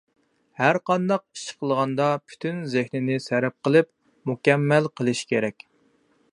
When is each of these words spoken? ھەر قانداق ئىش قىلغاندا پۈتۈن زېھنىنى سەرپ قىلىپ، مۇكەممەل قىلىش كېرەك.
ھەر 0.61 0.77
قانداق 0.89 1.21
ئىش 1.39 1.43
قىلغاندا 1.63 2.07
پۈتۈن 2.31 2.63
زېھنىنى 2.73 3.19
سەرپ 3.27 3.55
قىلىپ، 3.69 3.91
مۇكەممەل 4.31 4.93
قىلىش 5.01 5.23
كېرەك. 5.33 5.69